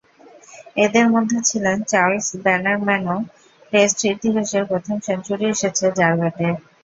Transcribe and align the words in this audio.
এঁদের 0.77 1.05
মধ্যে 1.09 1.37
ছিলেন 1.49 1.77
চার্লস 1.87 2.27
ব্যানারম্যানও, 2.43 3.17
টেস্ট 3.73 3.99
ইতিহাসে 4.13 4.59
প্রথম 4.69 4.95
সেঞ্চুরি 5.07 5.45
এসেছে 5.53 5.85
যাঁর 5.97 6.13
ব্যাটে। 6.19 6.47